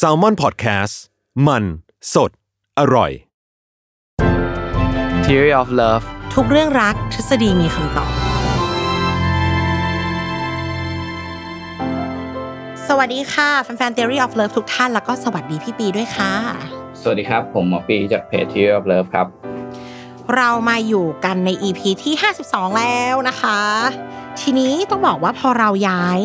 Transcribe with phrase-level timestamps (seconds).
[0.00, 0.94] s a l m o n PODCAST
[1.46, 1.64] มัน
[2.14, 2.30] สด
[2.78, 3.10] อร่อย
[5.24, 8.12] Theory of Love ทุกเรื่องรักทฤษฎีมีคำตอบ
[12.88, 16.32] สวัสดีค่ะ แฟนๆ Theory of Love ทุกท่านแล้วก็สวัสดีพี่ปีด้วยค่ะ
[17.00, 19.26] สวัสดีครับ ผมหมอปีจากเพจ Theory of Love ครับ
[20.36, 22.14] เรามาอยู่กันใน EP ที่
[22.46, 23.58] 52 แล้วนะคะ
[24.40, 26.20] ทีนี้ต้องบอกว่าพอเราย้าย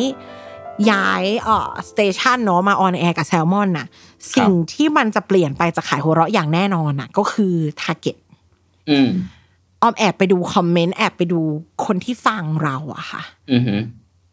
[0.90, 3.86] ย้ายเอ่อ station เนาะมา on air กับแซลมอนน่ะ
[4.34, 8.16] สิ่งที่มันจะเปลี่ยนไปจากขายหัวเราะอย่างแน่นอนน่ะ ก็คือ target
[8.90, 9.08] อืม
[9.82, 11.40] ออมแอบไปดูคอมเมนต์แอบไปดู
[11.84, 13.80] คนที่ฟังเราอะค่ะอือหือ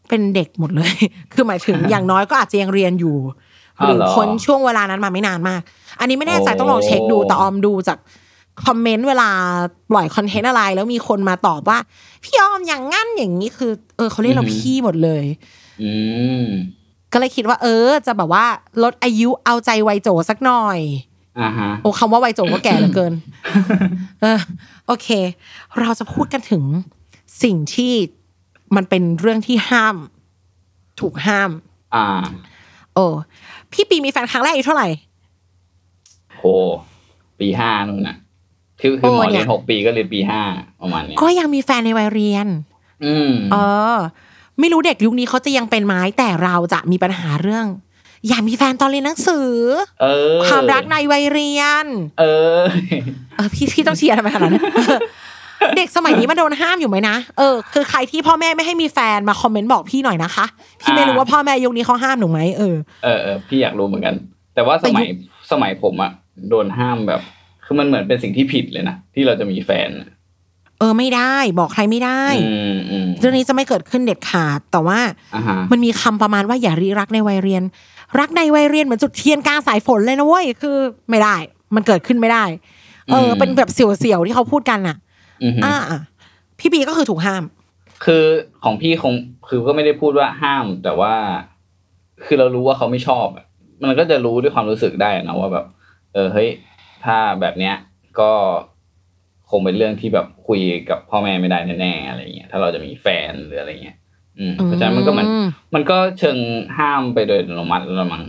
[0.08, 0.94] เป็นเด็กหมดเลย
[1.32, 3.16] คือหมายถึงอย่างน้อยก็อาจจะยังเรียนอยู่
[3.80, 5.60] อ้าวหรือเหรอคนช่วงเวลานั้นมาไม่นานมาก
[6.00, 7.98] อันนี้ไม่แน่ใจโอ้ต้องลองเช็คดูแต่ออมดูจาก
[8.66, 9.28] คอมเมนต์เวลา
[9.90, 11.78] ปล่อยคอนเทนต์อะไร แล้วมีคนมาตอบว่า
[12.24, 15.65] พี่ออมอย่างงั้นอย่างนี้คือ เออเขาเรียกเราพี่หมดเลยอืม
[17.12, 18.44] ก็เลยคิดว่า เออ จะแบบว่า
[18.82, 20.80] ลดอายุเอาใจวัยโจสักหน่อย
[21.40, 23.12] อ่าฮะโอ้คำว่าวัยโจก็แก่เหลือเกิน
[24.22, 24.38] เออ
[24.86, 25.08] โอเค
[25.80, 26.62] เราจะพูดกันถึง
[27.42, 27.92] สิ่งที่
[28.76, 29.96] มันเป็นเรื่องที่ห้าม
[31.00, 31.50] ถูกห้าม
[31.94, 32.06] อ่า
[32.94, 33.14] เออ
[33.72, 34.88] พี่ปีมีแฟนครั้งแรกอายุเท่าไหร่
[36.36, 36.42] โห
[37.40, 38.16] ปีห้านู่นน่ะ
[38.80, 40.40] คือคือหมอโอ้เนี่เรียยนหกปีก็เรียนปีห้า
[40.80, 42.46] ประมาณเนี้ยก็ยังมีแฟนในวัยเรียน
[43.04, 43.56] อืมเอ
[43.94, 43.96] อ
[44.60, 47.66] ไม่รู้เด็กยุคนี้เขาจะยังเป็นไหมแต่เราจะมีปัญหาเรื่อง
[48.28, 49.50] อยากมีแฟนตอนเรียนหนังสือ
[50.02, 51.86] เออ ความรักในวัยเรียน
[52.20, 52.24] เอ
[52.58, 52.62] อ
[53.36, 54.64] เออพี่พี่ต้องเชียร์ทำไมขนาดนั้น
[55.76, 60.46] เด็กสมัยนี้มันโดนห้ามอยู่ไหมนะ เออ คือใครที่พ่อแม่ไม่ให้มีแฟนมาคอมเมนต์บอกพี่หน่อยนะคะ
[60.80, 64.14] พี่ไม่รู้อ่าว่าพ่อแม่ยุคนี้เขาห้ามหนูไหมเออ เออเออพี่อยากรู้เหมือนกัน
[64.54, 65.06] แต่ว่าสมัย
[65.52, 66.12] สมัยผมอะ
[66.48, 67.20] โดนห้ามแบบ
[67.64, 70.08] คือมันเหมือนเป็นสิ่งที่ผิดเลยนะที่เราจะมีแฟนอะ
[70.78, 74.98] เออไม่ได้บอกใครไม่ได้อืมอืมเรื่องนี้จะไม่เกิดขึ้นเด็ดขาด แต่ว่า
[75.34, 77.62] อ่าฮะมันมีคำประมาณว่าอย่ารีรักในวัยเรียน
[78.18, 80.76] รักในวัยเรียนเหมือนจุดเทียนกลางสายฝนเลยนะเว้ยคือ
[81.10, 81.36] ไม่ได้
[81.74, 82.44] มันเกิดขึ้นไม่ได้
[83.12, 84.96] เออ เป็นแบบเสี่ยวๆที่เขาพูดกันอะ
[85.42, 85.76] อือหืออ่า
[86.58, 87.42] พี่บีก็คือถูกห้าม
[88.04, 88.24] คือ
[88.64, 89.14] ของพี่คง
[89.48, 91.14] คือก็ไม่ได้พูดว่าห้าม แต่ว่า
[92.24, 93.44] คือเรารู้ว่าเขาไม่ชอบอะ
[93.82, 95.66] มันก็จะรู้ด้วยความรู้สึกได้นะว่าแบบ
[96.14, 96.48] เออเฮ้ย
[97.04, 97.74] ถ้าแบบเนี้ย
[98.20, 98.30] ก็
[99.50, 103.96] คงเป็นเรื่องที่แบบคุยกับพ่อแม่ไม่ได้แน่ๆอะไรเงี้ยถ้าเราจะมีแฟนหรืออะไรเงี้ย
[104.38, 106.38] อืมเพราะฉะนั้นมันก็เหมือนอืมมันก็เชิง
[106.78, 108.24] ห้ามไปโดยอัตโนมัติแล้วละมั้ง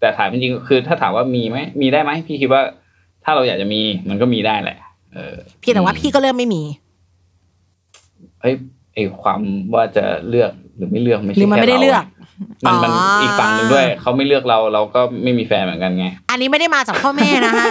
[0.00, 2.62] แต่ถามจริงๆคือถ้าถามว่ามีไหมมีได้ไหมพี่คิดว่า
[3.24, 4.78] ถ้าเราอยากจะมีมันก็มีได้แหละ
[5.14, 6.62] เออเพียงแต่ว่าพี่ก็เริ่มไม่มี
[8.40, 8.54] เฮ้ย
[8.94, 9.40] ไอความ
[9.74, 12.04] ว่าจะเลือกหรือไม่เลือกไม่หรืใช่อมันแค่ไม่ได้เราเลือก
[12.64, 17.66] มันมันอ๋ออีอีกฝั่งหนึ่งด้วยเขาไม่เลือกเราเราก็ไม่มีแฟนเหมือนกันไง อันนี้ไม่ได้มาจากพ่อแม่นะฮะ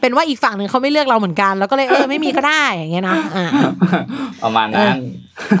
[0.00, 3.46] เป็นว่าอีกฝั่งหนึ่งเขาไม่เลือกเราเหมือนกัน แล้วก็เลยเออไม่มีก็ได้อย่างเงี้ยนะอ่า
[4.42, 4.98] ประมาณนั้น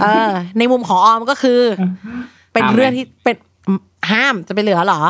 [0.02, 1.60] เออ ในมุมของออมก็คือ
[2.52, 3.36] เป็นห้ามไหมเรื่องที่เป็น
[4.12, 5.02] ห้ามจะไปเหลือเหรอ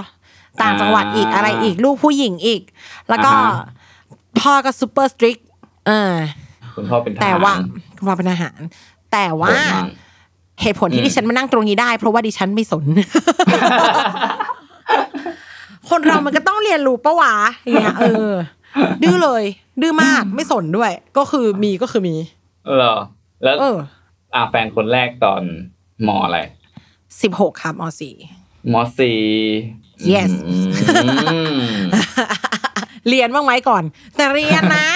[0.62, 2.62] ต่างจังหวัดอีกอ่าอะไรอีกลูกผู้หญิงอีก
[3.08, 3.64] แล้วก็อ่าฮะ
[4.40, 5.36] พ่อก็ซูเปอร์สตริก
[5.86, 6.14] เออ
[6.74, 7.52] คุณพ่อเป็นทหารแต่ว่า
[7.96, 8.60] คุณพ่อเป็นทหาร
[9.12, 9.84] แต่ว่าโหดมาก
[10.62, 12.84] เหตุผลที่อืมดิฉันมานั่งตรงนี้ได้ เพราะว่าดิฉันไม่สน
[15.88, 18.30] คนเรามันก็ต้องเรียนรู้ปะวะอย่างเงี้ยเออ
[19.02, 19.42] ดื้อเลย
[19.80, 22.16] ดื้อมากไม่สนด้วย ก็คือมีก็คือมี
[22.76, 22.96] เหรอ
[23.44, 23.76] แล้วเออ
[24.34, 25.42] อ่าแฟนคนแรกตอน
[26.06, 26.38] มอะไร
[27.22, 28.14] สิบหกครับมสี่
[28.72, 29.20] มสี่
[30.12, 30.56] Yes อื
[31.54, 31.74] ม
[33.08, 33.82] เรียนบ้างไหมก่อน
[34.16, 34.88] แต่เรียนนะ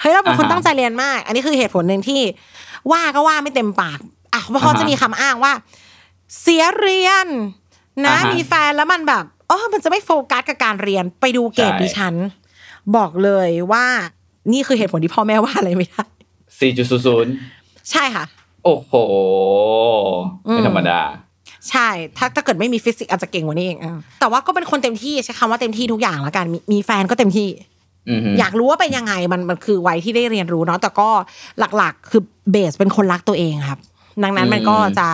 [0.00, 2.20] เฮ้ยเราเป็นคนอ่าฮะตั้งใจเรียนมาก อันนี้คือเหตุผลหนึ่งที่
[2.92, 3.98] ว่าก็ว่าไม่เต็มปาก
[4.32, 5.52] อะเพราะเขาอ่าฮะจะมีคำอ้างว่า
[6.40, 7.26] เสียเรียน
[8.04, 12.14] นะอ่าฮะมีแฟนแล้วมันแบบเออมันจะไม่โฟกัสกับการเรียนไปดูเกรดใช่ดิฉัน
[12.96, 13.84] บอกเลยว่า
[14.52, 16.04] นี่คือเหตุผลที่พ่อแม่ว่าอะไรไม่ได้
[16.58, 17.32] สี่จุดศูนย์
[17.90, 18.24] ใช่ค่ะ
[18.64, 18.92] โอ้โห
[20.42, 21.00] ไม่ธรรมดา
[21.70, 23.90] ใช่ ถ้าถ้าเกิดไม่มีฟิสิกส์อาจจะเก่งกว่านี้เองอะ
[24.20, 27.48] แต่ว่าก็เป็นคนเต็มที่ใช้คำว่าเต็มที่ทุกอย่างแล้วกันมีมีแฟนก็เต็มที่
[28.10, 31.08] อือหืออยากรู้ว่าเป็นยังไงมันมันคือวัยที่ได้เรียนรู้เนาะแต่ก็
[31.58, 33.78] หลักๆ คือ base เป็นคนรักตัวเองครับ
[34.22, 35.08] ดังนั้นมันก็จะ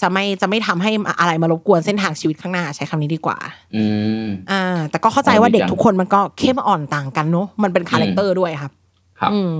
[0.00, 0.90] จะไม่จะไม่ทำให้
[1.20, 3.38] อะไรมารบกวนเส้นทางชีวิตข้างหน้าใช้คำนี้ดีกว่า
[3.76, 3.84] อื
[4.22, 8.72] มอ่า แต่ก็เข้าใจว่าเด็กทุกคนมันก็เข้มอ่อนต่างกันเนาะมันเป็น character ด้วยครับ
[9.20, 9.54] ครับ อืม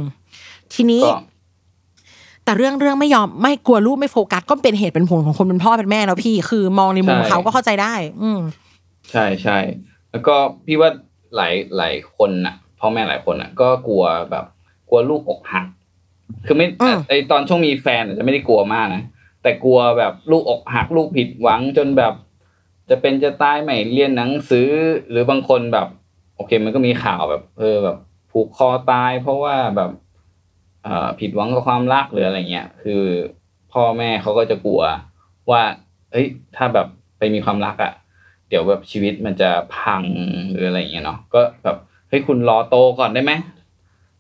[0.75, 1.17] ทีนี้ก็
[2.45, 8.41] แต่เรื่องเรื่องไม่ยอมไม่กลัวลูกไม่โฟกัสก็เป็นเหตุเป็นผลของคนเป็นพ่อเป็นแม่แล้วพี่คือมองในมุมใช่เขาก็เข้าใจได้ อืม
[9.11, 9.59] ใช่ใช่
[10.11, 10.35] แล้วก็
[10.67, 10.91] พี่ว่า
[11.37, 14.45] หลายหลายคนน่ะพ่อแม่หลายคนน่ะ ก็กลัวแบบ
[14.89, 15.67] กลัวลูกอกหัก
[16.47, 19.03] คือไม่อืมไอตอนช่วงมีแฟนอาจจะไม่ได้กลัวมากนะ
[19.43, 22.15] แต่กลัวแบบลูกอกหักลูกผิดหวังจนแบบ
[22.91, 24.69] จะเป็นจะตายไม่เรียนหนังสือ
[25.11, 25.89] หรือบางคนแบบ
[26.37, 27.97] โอเค มันก็มีข่าวแบบ เออแบบ
[28.31, 29.91] ผูกคอตาย เพราะว่าแบบ
[30.85, 33.03] เอ่อผิดหวังกับความรักหรืออะไรเงี้ยคือ
[33.73, 34.83] พ่อแม่เขาก็จะกลัว
[35.51, 35.63] ว่า
[36.13, 36.27] เฮ้ย
[36.57, 36.87] ถ้าแบบ
[37.19, 37.93] ไปมีความรักอะ่ะ
[38.49, 40.03] เดี๋ยวแบบชีวิตมันจะพัง
[40.51, 41.77] หรืออะไรเงี้ยเนาะก็แบบ
[42.09, 43.33] เฮ้ยคุณรอโตก่อนได้ไหม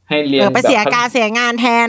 [0.09, 1.89] ให้เรียนเออไปเสียแบบการเสียงานแทน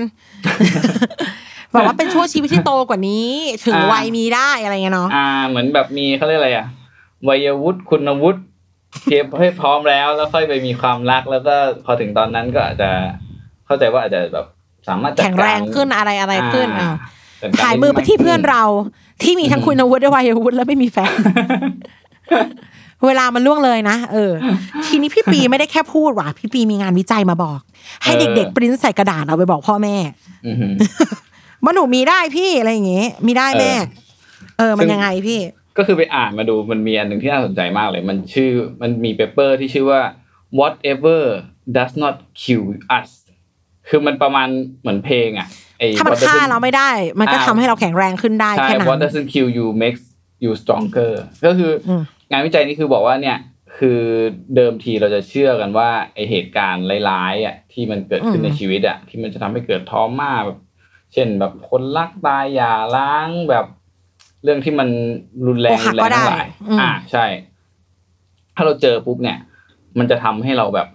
[1.74, 3.30] บอกว่าเป็นช่วงชีวิตที่โตกว่านี้
[3.66, 6.68] ถึงวัยมีได้อะไรเงี้ยเนาะอ่า เหมือนแบบมีเขาเรียกอะไรอะ
[7.28, 8.42] วัยวุฒิคุณวุฒิ
[9.04, 12.90] เทียบให้พร้อมแล้วแล้วค่อยไปมีความรักแล้วก็พอถึงตอนนั้นก็อาจจะ
[13.66, 14.46] เข้าใจว่าอาจจะแบบ
[14.88, 16.96] สามารถจัดแข็งกาแรงขึ้นอะไรอะไรขึ้นอ่าอ่า
[17.42, 18.64] จัดกรถ่ายมือไปที่เพื่อนเรา
[19.24, 21.14] ที่มีทั้งคุณวุฒิและวัยวุฒิแล้วไม่มีแฟน
[23.08, 24.32] เวลามันล่วงเลยนะ เออ
[24.86, 27.60] ทีนี้พี่ปีไม่ได้แค่พูดว่ะพี่ปีมีงานวิจัยมาบอก
[28.04, 29.96] ให้เด็กๆปริ้นใส่กระดาษเอาไปบอกพ่อแม่
[30.48, 30.74] อือหือ
[31.64, 33.74] ว่าหนูมีได้พี่อะไรอย่างเงี้ยมีได้แม่
[34.58, 35.40] เออเออมันซึ่งยังไงพี่
[35.78, 38.50] ก็คือไปอ่านมาดูมันมีอันหนึ่งที่น่าสนใจมากเลย มันชื่อ
[38.82, 40.02] มันมีเปเปอร์ที่ชื่อว่า
[40.60, 41.22] whatever
[41.78, 42.66] does not kill
[42.98, 43.10] us
[43.90, 44.48] คือมันประมาณ
[44.82, 45.48] เหมือนเพลงอะ
[45.80, 50.04] ไอ้ถ้ามัน what doesn't- ฆ่าเราไม่ได้ มันก็อ่าทำให้เราแข็งแรงขึ้นได้ใช่แค่นั้น what doesn't kill you makes
[50.44, 51.12] you stronger
[51.46, 52.02] ก็คืออม
[52.32, 53.38] งานวิจัยนี้คือบอกว่าเนี่ย
[53.78, 54.02] คือ
[54.56, 60.60] เดิมทีเราจะเชื่อกันว่าไอเหตุการณ์ร้ายๆอะที่มันเกิดขึ้นในชีวิตอะที่มันจะทำให้เกิดทอมมาแบบ
[61.14, 63.66] เช่นแบบคนรักตายหย่าร้างแบบ
[64.44, 64.90] เรื่องที่มัน
[65.48, 67.26] รุนแรงอกหัรุกนแรก็งได้ทั้งหลายอืมอ่าใช่
[68.56, 69.38] ถ้าเราเจอปุ๊บเนี่ย
[70.00, 70.88] มันจะทำให้เราแบบ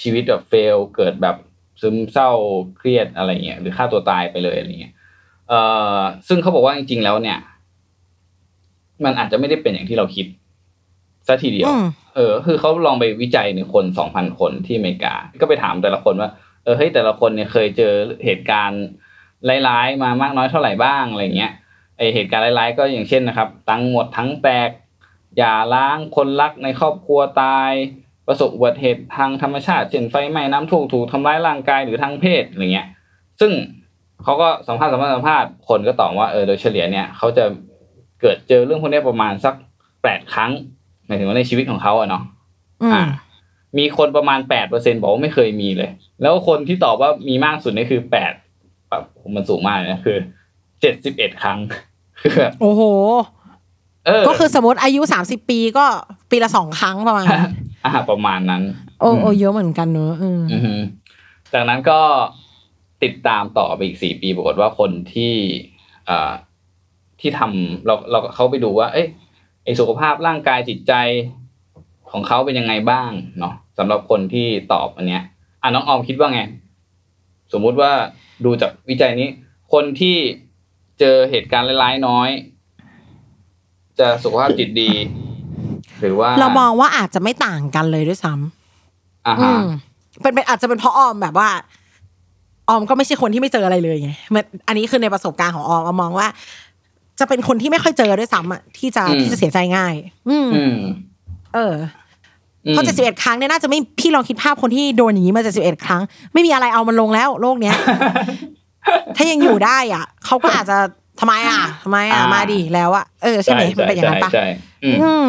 [0.00, 1.36] ชีวิตแบบเฟลเกิดแบบ
[1.80, 2.30] ซึมเศร้า
[2.76, 4.94] เครียดอะไรเงี้ยหรือฆ่าตัวตายไปเลยอะไรเงี้ย
[5.48, 5.60] เอ่
[5.96, 7.38] อซึ่งเขาบอกว่าจริงๆแล้วเนี่ย
[9.04, 10.26] มันอาจจะไม่ได้เป็นอย่างที่เราคิด
[11.28, 11.84] ซะทีเดียวอืม
[12.16, 16.30] เออ คือเขาลองไปวิจัยในคนสองพันคนที่อเมริกา ก็ไปถามแต่ละคนว่า
[16.64, 17.92] เออเฮ้ยแต่ละคนเนี่ยเคยเจอ
[18.24, 18.82] เหตุการณ์
[19.68, 21.52] ร้ายๆมามากน้อยเท่าไหร่บ้างอะไรเงี้ย
[21.98, 24.70] ไอเหตุการณ์ร้ายๆก็อย่างเช่นนะครับ ตังค์หมดทั้งแตก
[25.38, 27.72] อย่าล้างคนรักในครอบครัวตาย
[28.26, 32.88] ประสบอุบัติเหตุทางธรรมชาติเช่นไฟไหม้น้ำท่วมถูกทำร้ายร่างกายหรือทางเพศอะไรเงี้ย
[33.40, 33.52] ซึ่ง
[34.24, 37.44] เขาก็สัมภาษณ์สัมภาษณ์สัมภาษณ์คนก็ตอบว่าเออโดยเฉลี่ยเนี่ยเขาจะ
[38.20, 39.54] เกิดเจอเรื่องพวกเนี้ยประมาณสัก
[40.02, 40.52] แปดครั้ง
[41.08, 42.22] หมายถึงว่าในชีวิตของเขาอะเนาะ
[42.82, 43.02] อืมอ่า
[43.78, 45.90] มีคนประมาณแปดเปอร์เซ็นบอกว่าไม่เคยมีเลย
[46.22, 48.32] แล้วคนที่ตอบว่ามีมากสุดนี่คือแปด
[48.90, 50.18] แบบมันสูงมากเลยนะคือ
[50.80, 51.58] เจ็ดสิบเอ็ดครั้ง
[52.20, 52.82] คือแบบโอ้โห
[54.06, 55.84] เออก็คือสมมติอายุสามสิบปีก็
[56.30, 57.50] ปีละสองครั้งประมาณนั้น
[57.84, 58.62] อ่าประมาณนั้น
[59.00, 60.74] โอ้โอ้เยอะเหมือนกันเนอะอืมอือฮึ
[61.52, 62.00] จากนั้นก็
[63.02, 65.32] ติดตามต่อไปอีกสี่ปีปรากฏว่าคนที่
[66.06, 66.30] เอ่อ
[67.20, 69.27] ที่ทำเราเราเขาไปดูว่า เอ้ยไอ
[69.80, 70.92] สุขภาพร่างกายจิตใจ
[72.10, 75.22] ของเขาเป็นยังไงบ้างเนาะสำหรับคนที่ตอบอันเนี้ย
[75.62, 76.40] อะน้องออมคิดว่าไง
[77.52, 77.92] สมมุติว่า
[78.44, 79.28] ดูจากวิจัยนี้
[79.72, 80.16] คนที่
[80.98, 82.28] เจอเหตุการณ์ร้ายๆน้อย
[83.98, 84.90] จะสุขภาพจิตดี
[86.00, 89.64] หรือว่าเรามองว่าอาจจะไม่ต่างกันเลยด้วยซ้ำอ่าอืฮะม
[90.22, 91.48] เป็นเป็นอาจจะเป็นเพราะออมแบบว่า
[92.68, 96.26] ออมก็ไม่ใช่คนที่ไม่เจออะไรเลยไงมันอันนี้คือในประสบการณ์ของออมออมมองว่า
[97.18, 99.94] จะเป็นคนที่ไม่ค่อยเจอด้วยซ้ำอะที่จะที่จะเสียใจง่าย
[100.28, 100.76] อืมอืม
[101.54, 101.74] เออ
[102.66, 106.02] อืมเพราะเจ็ดสิบเอ็ดครั้งเนี่ยน่าจะไม่พี่ลองคิดภาพคนที่โดนอย่างนี้มาเจ็ดสิบเอ็ดครั้ง
[106.32, 107.74] ไม่มีอะไรเอามันลงแล้วโลกเนี้ย
[109.16, 110.78] ถ้ายังอยู่ได้อะเขาก็อาจจะ
[111.20, 114.46] ทำไมอะทำไมอะอ่ามมาดิแล้วอะเออใช่ไหมมันเป็นอย่างนั้นปะใช่
[114.84, 115.24] อืมอืม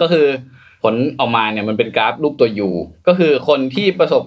[0.00, 0.26] ก็คือ
[0.82, 2.70] ผลออกมาเนี่ยมันเป็นกราฟรูปตัวยู
[3.06, 4.22] ก็คือคนที่ประสบ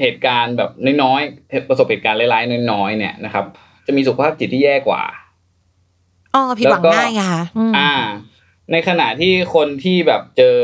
[0.00, 0.70] เหตุการณ์แบบ
[1.02, 3.44] น้อยๆประสบเหตุการณ์ร้ายๆน้อยๆเนี่ยนะครับ
[3.86, 5.02] จะมีสุขภาพจิตที่แย่กว่า
[6.36, 7.92] อ๋อผิดหวังแล้วก็ง่ายไงค่ะอืมอ่า
[8.72, 10.56] ในขณะที่คนที่แบบเจอ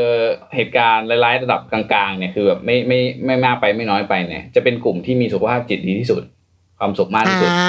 [0.55, 6.23] เหตุการณ์ร้ายๆระดับกลางๆเนี่ยคือแบบไม่ไม่ไม่มากไปไม่น้อยไปเนี่ย จะเป็นกลุ่มที่มีสุขภาพจิตดีที่สุด
[6.79, 7.65] ความสุขมากที่สุดอ่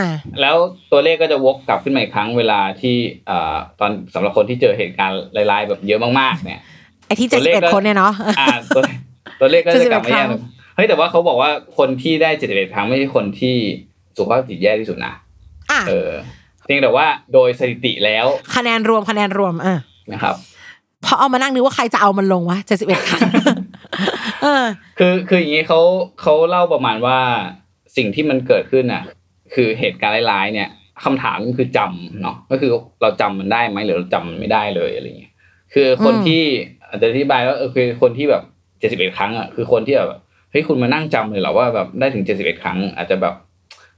[0.00, 0.04] า
[0.40, 0.56] แล้ว
[0.92, 2.96] ตัวเลขก็จะวกกลับขึ้นมาอีกครั้งเวลาที่
[3.26, 6.60] เอ่อตอนสำหรับคนที่เจอเหตุการณ์ร้ายๆแบบเยอะมากๆ เนี่ย
[7.06, 8.82] ไอที่ตัเจ็ดวสิเลบขเอ็ดก็คนเนี่ยเนาะอ่าตัว
[9.40, 10.40] ตัวเลขก็จะกลับมา71แย่ครั้งลง
[10.76, 13.56] เฮ้ยแต่ว่าเขาบอกว่าคนที่ได้เจ็ดสิบเอ็ดครั้งไม่ใช่คนที่
[14.16, 15.14] สุขภาพจิตแย่ที่สุดนะ
[15.70, 16.10] อะเออ
[16.66, 19.74] เพียงแต่ว่าโดยสถิติแล้วคะแนนรวมคะแนนรวมอะ
[20.12, 20.36] นะครับ
[21.04, 23.22] พอเอามานั่งนึกว่าใครจะเอามันลงวะเจ็ดสิบเอ็ดครั้ง
[24.42, 24.64] เออ
[24.98, 25.80] คือคืออย่างนี้เขา
[26.20, 27.18] เขาเล่าประมาณว่า
[27.96, 29.02] สิ่งที่มันเกิดขึ้นน่ะ
[29.54, 30.68] คือเหตุการณ์ร้ายๆ เนี่ย
[31.04, 32.70] คำถามก็คือจำเนาะก็คือ
[33.02, 35.32] เราจำมันได้ไหมหรือเราจำมันไม่ได้เลยอะไรเงี้ย
[35.74, 36.42] คือคนอืมที่
[36.88, 38.42] อาจจะอธิบายว่าเออคือคนที่แบบ
[38.78, 40.10] เจ็ดสิบเอ็ดครั้งอะคือคนที่แบบ
[40.50, 43.34] เฮ้ยคุณมานั่งจำเลยเหรอว่าแบบได้ถึงเจ็ดสิบเอ็ดครั้ง อาจจะแบบ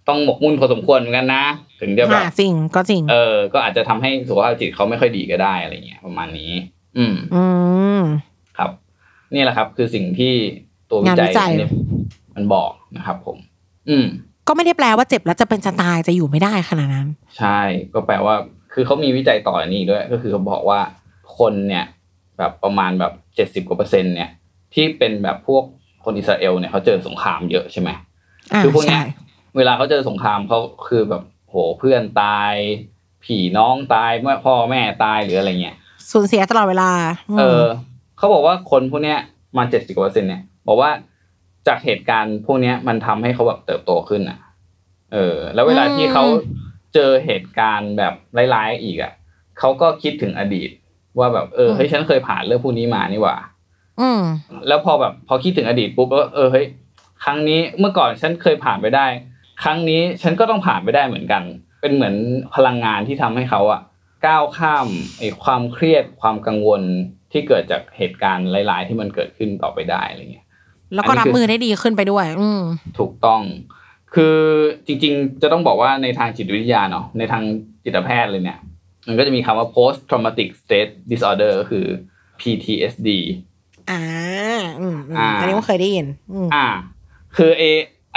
[0.09, 1.45] ต้องหมกมุ่นพอสมควรเหมือนกันนะ
[1.81, 6.53] ถึงจะแบบอะจริงก็จริง เออ ก็อาจจะทำให้สุขภาพจิตเขาไม่ค่อยดีก็ได้อะไรเงี้ยประมาณนี้
[6.99, 7.45] อืม อื
[8.01, 8.03] ม
[8.59, 8.71] ครับ
[9.35, 10.33] นี่แหละครับ คือสิ่งที่
[10.91, 11.71] ตัววิจังานวิจัยเนี่ย
[12.35, 13.37] มันบอกนะครับ ผม
[13.89, 14.07] อืม
[14.49, 17.59] ก็ไม่ได้แปลว่าเจ็บแล้วจะเป็นจะตายจะอยู่ไม่ได้ขนาดนั้น ใช่
[17.95, 18.35] ก็แปลว่า
[18.73, 20.81] คือเขามีวิจัยต่ออันนี้ด้วย ก็คือเขาบอกว่า
[21.39, 21.85] คนเนี่ย
[22.39, 24.31] แบบประมาณแบบเจ็ดสิบกว่าเปอร์เซ็นต์เนี่ย
[24.75, 25.65] ที่เป็นแบบพวก
[26.05, 27.91] คนอิสราเอลเนี่ยเขาเจอสงครามเยอะใช่ไหม
[28.53, 29.07] อ่าคือพวกเนี้ยใช่
[29.57, 32.53] เวลาเขาเจอสงครามเขาคือแบบโหเพื่อนตาย
[33.25, 35.77] ผีน้องตายแม่พ่อแม่ตายหรืออะไรเงี้ย
[36.11, 36.91] สูญเสียตลอดเวลา
[37.39, 37.65] เออ
[38.19, 39.19] เขาบอกว่าคนพวกเนี้ย
[39.57, 40.91] มาเจ็ดสิบกว่าเปอร์เซ็นต์เนี่ยบอกว่า
[41.67, 44.39] จากเหตุการณ์พวกเนี้ยมันทำให้เขาแบบเติบโตขึ้นอะ
[45.13, 46.25] เออ แล้วเวลาที่เขา
[46.95, 48.15] เจอเหตุการณ์แบบ
[48.55, 49.13] ร้ายๆอีกอะ
[49.59, 50.71] เขาก็คิดถึงอดีต
[51.19, 53.37] ว่าแบบเออเฮ้ยฉันเคยผ่านเรื่องพวกนี้มานี่หว่า
[54.01, 54.23] อืม
[54.69, 56.67] แล้วพอแบบพอคิดถึงอดีตปุ๊บก็เออเฮ้ย
[57.25, 59.07] ครั้งนี้เมื่อก่อนฉันเคยผ่านไปได้
[59.63, 61.43] ครั้งนี้ฉันก็ต้องผ่านไปได้เหมือนกัน
[61.81, 62.17] เป็นเหมือน
[62.55, 63.81] พลังงานที่ทำให้เขาอะ
[64.27, 64.87] ก้าวข้าม
[65.19, 66.83] ไอ้ความเครียดความกังวล
[67.33, 70.47] ที่เกิดจากเหตุการณ์ร้ายๆ ที่มันเกิดขึ้นต่อไปได้อะไรเงี้ย
[70.95, 72.63] แล้วก็อันนี้รับคือมือได้ดีขึ้นไปด้วย อืม
[72.99, 73.43] ถูกต้อง
[74.15, 74.37] คือ
[74.87, 77.43] จริงๆ จะต้องบอกว่าในทางจิตวิทยาเนาะในทาง
[77.85, 78.59] จิตแพทย์เลยเนี่ย
[79.07, 81.87] มันก็จะมีคำว่า post traumatic stress disorder ก็คือ
[82.41, 83.09] PTSD
[83.91, 84.03] อ่า
[84.81, 86.67] อืมอืมอ่าอันนี้ก็เคยได้ยินอืมอ่า
[87.37, 87.63] คือเอ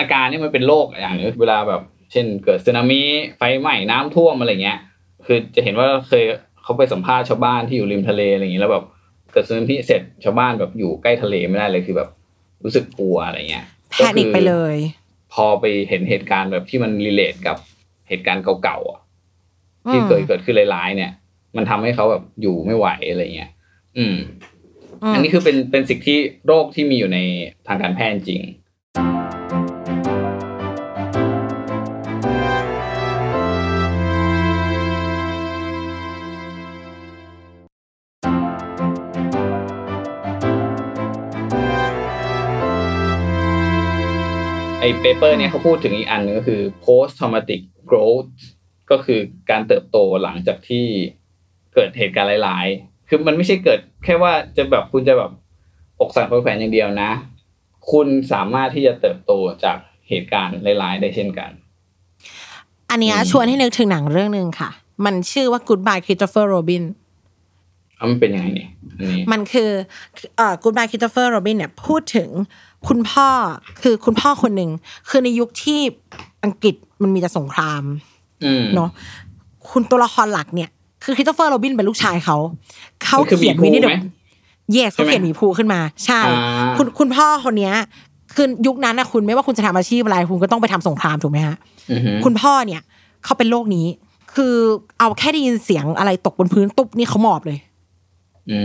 [0.01, 1.81] อาการนี่มันเป็นโรคอย่างหนึงเวลาแบบ
[2.11, 3.01] เช่น เกิดสึนามิ
[3.37, 4.79] ไฟไหม้น้ำท่วมอะไรเงี้ย
[5.25, 6.23] คือจะเห็นว่าเคย
[6.63, 8.85] เขาไปสัมภาษณ์ชาวบ้านที่อยู่ริมทะเลอะไรอย่างเงี้ยแล้วแบบ
[9.31, 12.09] เกิดสึนามิเสร็จชาวบ้านแบบอยู่ใกล้ทะเลไม่ได้เลยคือแบบ
[12.63, 14.77] รู้สึกกลัวอะไรเงี้ยแพนิคไปเลย
[15.33, 17.57] พอไปเห็นเหตุการณ์แบบที่มันรีเลทกับ
[18.09, 18.99] เหตุการณ์เก่าๆอะ
[19.89, 21.11] ที่อืมเคยเกิดขึ้นร้ายๆเนี่ย
[21.57, 23.51] มันทำให้เขาแบบอยู่ไม่ไหวอะไรเงี้ย
[23.97, 24.15] อืม
[25.03, 26.17] มอันนี้คือเป็นเป็นสิ่งที่
[26.47, 27.19] โรคที่มีอยู่ใน
[27.67, 28.41] ทางการแพทย์จริง
[45.01, 48.27] เปเปอร์เนี่ยเขาพูดถึงอีกอันหนึงก็คือ post traumatic growth
[48.91, 49.19] ก็คือ
[49.49, 50.85] การเติบโตหลังจากที่
[51.73, 55.31] เกิดเหตุการณ์ร้าย ๆ คือมันไม่ใช่เกิด แค่ว่าจะแบบคุณจะแบบ
[55.99, 57.11] อกสั่นคลอยแขวนอย่างเดียวนะ
[57.91, 59.31] คุณสามารถที่จะเติบโต
[59.63, 59.77] จาก
[60.09, 61.51] เหตุการณ์ร้าย ๆ ได้เช่นกัน
[62.89, 64.69] อันเนี้ยอืมชวนให้นึกถึงหนังเรื่องหนึ่งค่ะ
[65.05, 66.83] มันชื่อว่า Goodbye Christopher Robin
[67.97, 69.69] เอามันเป็นยังไงเนี่ยอันนี้มันคือ
[70.37, 72.29] เอ่อ Goodbye Christopher Robin เนี่ยพูดถึง
[72.87, 73.27] คุณพ่อ
[73.81, 74.69] คือคุณพ่อคนหนึ่ง
[75.09, 75.79] คือในยุคที่
[76.43, 77.83] อังกฤษมันมีแต่สงคราม
[78.45, 78.89] อืมเนาะ
[79.69, 80.69] คุณตัวละครหลักเนี่ย
[81.03, 82.37] คือคริสโตเฟอร์โรบินเป็นลูกชายเขา
[83.03, 83.95] เขามันคือเขียนหมีภูวินี่เดไหม
[84.71, 87.73] เยสใช่เขาไหมเขียนหมีภูขึ้นมา ใช่อ่าคุณคุณพ่อคนเนี้ย
[88.35, 91.55] คือยุคนั้นนะคุณไม่ว่าคุณจะทำอาชีพอะไร คุณก็ต้องไปทำสงครามถูกไหมฮะ
[91.91, 92.81] อือฮึคุณพ่อเนี่ย
[93.23, 93.85] เขาเป็นโรคนี้
[94.35, 94.55] คือ
[94.99, 97.59] เอาแค่ได้ยินเสียงอะไรตกบนพื้นตุ๊บนี่เขาหมอบเลย
[98.51, 98.59] อื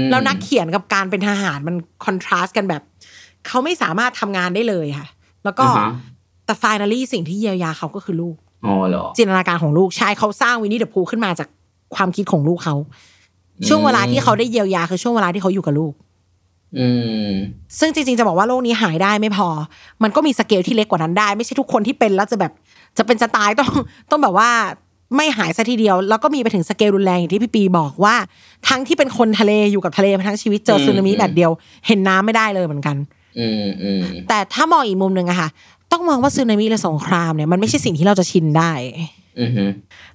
[0.00, 2.82] มแล้วนักเขียนกับการเป็นทหารมันคอนทราสต์กันแบบ
[3.46, 5.08] เขาไม่สามารถทำงานได้เลยค่ะ
[5.44, 5.90] แล้วก็อ่าฮะ
[6.46, 11.48] แต่ฟ i น a ลี่สิ่งที่เยียวยาเขาก็คือลูกอ๋อเหรอจินตนาการของลูกใช่เขาสร้างวินนี่เดอะพูขึ้นมาจาก
[11.94, 12.76] ความคิดของลูกเขา
[13.68, 15.92] ช่วงเวลาที่เขาได้เยียวยาคือช่วงเวลาที่เขาอยู่กับลูก
[16.78, 16.88] อื
[17.28, 17.30] ม
[17.78, 19.48] ซึ่งจริงๆจะบอกว่าโรคนี้หายได้ไม่พอ
[20.02, 22.52] มันก็มีสเกลที่เล็กกว่านั้นได้ ไม่ใช่ทุกคนที่เป็นแล้วจะแบบ
[22.98, 23.70] จะเป็นจะตายต้อง
[24.10, 24.50] ต้องแบบว่า
[25.16, 28.14] ไม่หายซะทีเดียว แล้วก็มีไปถึงสเกลรุนแรงอย่างที่พี่ปีบอกว่า
[28.68, 31.50] ทั้งที่เป็นคนทะเลอยู่กับทะเลมาทั้งชีวิตเจออืมสึนามิอืมแบบเดียว
[31.86, 33.10] เห็นน้ำไม่ได้เลยเหมือนกันอืมอืม
[34.28, 35.48] แต่ถ้ามองอีกมุมหนึ่งอะค่ะ
[35.92, 38.72] ต้องมองว่าสึนามิหรือสงครามเนี่ยมันไม่ใช่สิ่งที่เราจะชินได้
[39.40, 39.64] อือฮึ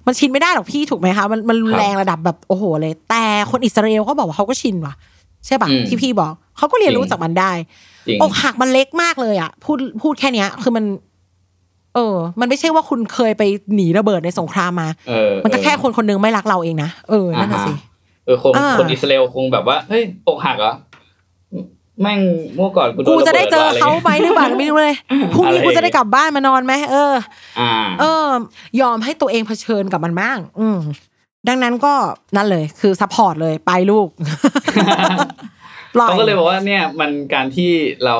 [0.06, 4.94] มันชินไม่ได้หรอกพี่ถูกไหมคะมันมันรุนครับแรงระดับแบบโอ้โหเลย แต่คนอิสราเอลเขาบอกว่าเขาก็ชินว่ะ
[5.46, 7.50] ใช่ปะอืมที่พี่บอกเขาก็เรียนรู้จริงจากมันได้
[8.06, 10.84] จริงอกหักมันเล็กมากเลยอะพูดพูดแค่เนี้ย คือมัน
[11.94, 13.42] เออ มันไม่ใช่ว่าคุณเคยไป
[13.74, 20.72] หนีระเบิดในสงครามมาเออมันก็แค่คนคนหนึงไม่รักเราเองนะเออนั่นน่ะสิอ่าฮะเออคนอ่าคนอิสราเอลคงแบบว่าเฮ้ยอกหักเหรอ
[22.02, 22.20] แม่ง
[22.54, 24.96] เมื่อก่อนกูโดน กูจะได้เจอเขาไหมหรือเปล่าไม่รู้เลย
[25.34, 27.12] พรุ่งนี้อะไรกูจะได้กลับบ้านมานอนไหมเออ
[27.60, 28.28] อ่าเออ
[28.80, 30.78] ยอมให้ตัวเองเผชิญกับมันบ้าง อืม
[31.48, 31.94] ดังนั้นก็
[32.36, 34.08] นั่นเลยคือ support เลยไปลูก
[35.94, 37.70] ปล่อยเขาก็เลยบอกว่าเนี่ยมันการที่
[38.04, 38.16] เรา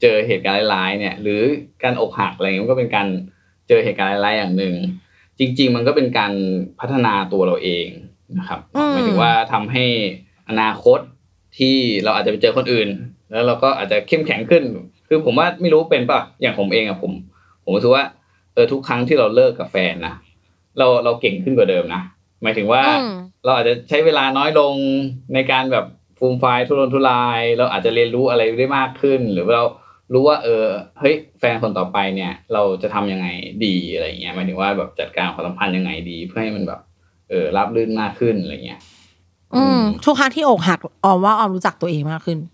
[0.00, 1.40] เจอเหตุการณ์ร้ายๆเนี่ย หรือ
[1.82, 3.06] การอกหักอะไรเงี้ยมันก็เป็นการ
[3.68, 4.74] เจอเหตุการณ์ร้ายๆอย่างหนึ่ง
[5.38, 6.32] จริง ๆ มันก็เป็นการ
[6.80, 7.86] พัฒนาตัวเราเอง
[8.38, 9.84] นะครับอืมหมายถึงว่าทำให้
[10.48, 10.98] อนาคต
[11.58, 12.88] ที่เราอาจจะไปเจอคนอื่น
[13.30, 14.62] แล้วเราก็อาจจะเข้มแข็งขึ้น
[15.08, 17.12] คือผมว่าไม่รู้เป็นป่ะอย่างผมเองอะผม
[17.64, 18.04] ผมรู้สึกว่า
[18.54, 20.14] เออทุกครั้งที่เราเลิกกับแฟนนะ
[20.78, 22.02] เราเราเก่งขึ้นกว่าเดิมนะ
[22.42, 23.14] หมายถึงว่าอืม
[23.44, 24.74] เราอาจจะใช้เวลาน้อยลง
[25.34, 25.86] ในการแบบ
[26.18, 29.64] ฟูมไฟล์ทุรนทุราย เราอาจจะเรียนรู้อะไรได้มากขึ้น หรือว่าเรา
[30.12, 30.66] รู้ว่า เออ
[31.00, 33.26] เฮ้ยแฟนคนต่อไปเนี่ย เราจะทำยังไง
[33.64, 36.80] ดีอะไรเงี้ยหมายถึงว่าแบบจัดการความสัมพันธ์ยังไงดี เพื่อให้มันแบบ
[37.28, 38.80] เออรับรื่นมากขึ้นอะไรเงี้ย
[39.54, 42.53] อืมทุกครั้งที่อกหักออมว่าออมรู้จักตัวเองมากขึ้นอืมอื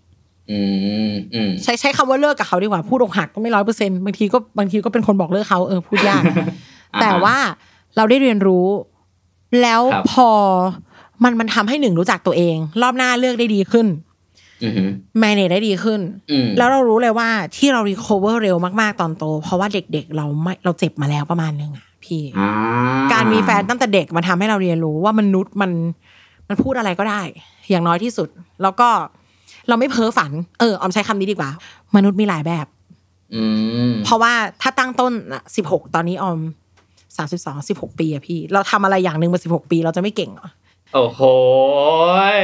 [1.63, 6.23] ใช้ใช้คำว่าเลิกกับเขาดีกว่าพูดอกหักก็ไม่ร้อยเปอร์เซ็นบางทีก็บางทีก็เป็นคนบอกเลิกเขาเออพูดยาก
[7.01, 7.37] แต่ว่า
[7.95, 8.67] เราได้เรียนรู้
[9.61, 10.29] แล้วครับพอ
[11.23, 13.87] มันมันทำให้หนึ่งรู้จักตัวเอง รอบหน้าเลือกได้ดีขึ้น
[14.63, 15.99] อือหือแมเนจได้ดีขึ้น
[16.31, 22.49] อืมแล้วเรารู้เลยว่าที่เรา recover เร็วมากๆตอนโต เพราะว่าเด็กๆ เราไม่เราเจ็บมาแล้วประมาณนึงอะพี่อ่า
[23.13, 25.71] การมีแฟนตั้งแต่เด็กมันทำให้เราเรียนรู้ว่ามนุษย์มัน
[26.47, 27.21] มันพูดอะไรก็ได้
[27.69, 28.29] อย่างน้อยที่สุด
[28.61, 28.89] แล้วก็
[29.67, 31.49] เราไม่เพ้อฝัน เออออมใช้คำนี้ดีกว่า
[31.95, 32.65] มนุษย์มีหลายแบบ
[33.35, 33.43] อื
[33.89, 35.13] มเพราะว่าถ้าตั้งต้น
[35.55, 36.39] สิบหกตอนนี้ออม
[37.17, 40.49] สามสิบสองสิบหกปีอะพี่ เราทำอะไรอย่างหนึ่งมาสิบหกปี เราจะไม่เก่งเหรอ
[40.93, 41.21] โอ้โห
[42.39, 42.41] ย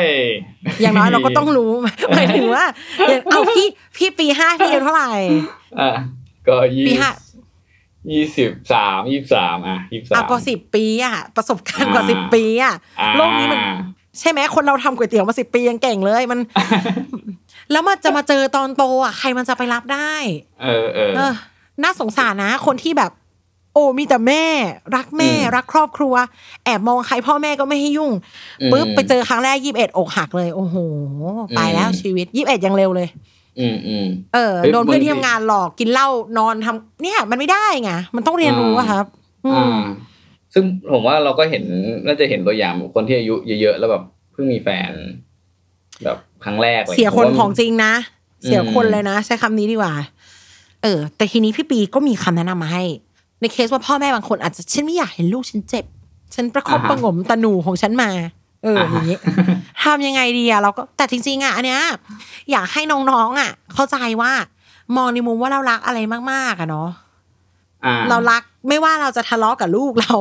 [0.82, 1.72] อย่างน้อยเราก็ต้องรู้
[2.16, 2.66] หมายถึงว่า
[3.10, 5.12] อย่างเอาพี่พี่ปีห้าพี่อายุเท่าไหร่
[5.80, 5.92] อะ
[6.48, 7.12] ก็ยี่ปีห้า
[8.12, 13.62] ยี่สิบสามยี่สามอะยี่สาอะมก็สิบปีอะประสบการณ์กว่าอ่าสิบปีอะอ่าโลกนี้มัน
[14.20, 16.40] ใช่ไหมคนเราทำก๋วยเตี๋ยวมาสิบปียังเก่งเลยมัน
[17.72, 20.14] แล้วมันจะมาเจอตอนโตอะใครมันจะไปรับได้
[20.64, 21.34] เออเออเออ
[21.84, 23.12] น่าสงสารนะ คนที่แบบ
[23.74, 24.46] โอ้มีแต่แม่
[24.96, 26.14] รักแม่อืมรักครอบครัว
[26.66, 28.12] แอบมองใครพ่อแม่ก็ไม่ให้ยุ่ง
[28.62, 30.76] อืมปุ๊บไปเจอครั้งแรกยี่สิบเอ็ดอกหักเลย โอ้โห
[31.56, 33.08] ไปแล้วอืมชีวิตยี่สิบเอ็ดยังเร็วเลย
[33.60, 36.08] อืมอืมเออเฮ้ยโดนเพื่อนบางทีที่ทำงานหลอกกินเหล้า
[36.38, 39.06] นอนทำเนี่ย มันไม่ได้ไงมันต้องเรียนรู้อะครับ
[39.46, 39.80] อือ่าม
[40.54, 41.64] ซึ่งผมว่าเราก็เห็น
[42.06, 44.92] น่าจะเห็นตัวอย่างคนที่อายุเยอะๆแล้วแบบเพิ่งมีแฟน
[46.04, 47.94] แบบครั้งแรกอะไรเสียคนผมว่าของจริงนะ
[48.46, 49.94] เสียคนอืมเลยนะ ใช้คำนี้ดีกว่า
[50.84, 52.84] เออ แต่ทีนี้พี่ปีก็มีคำแนะนำมาให้
[53.42, 55.86] ในเคสว่าพ่อแม่บางคนอาจจะฉันไม่อยากเห็นลูกฉันเจ็บ
[56.36, 58.10] ฉันประคบประหงมตะหนูของฉันมา
[58.64, 59.18] เอออย่างนี้
[59.84, 61.82] ทำยังไงดีอะเราก็แต่จริง ๆอะอันเนี้ย
[62.52, 64.32] อยากให้น้องๆอะเข้าใจว่า
[64.98, 66.00] มองในมุมว่าเรารักอะไร
[66.32, 66.90] มากๆอะเนาะ
[67.86, 70.14] อ่าเรารัก ไม่ว่าเราจะทะเลาะกับลูกเรา